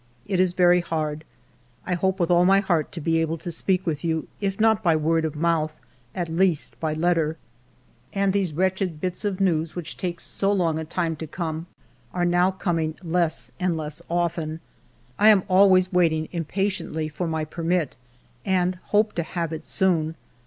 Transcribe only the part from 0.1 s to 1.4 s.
It is very hard.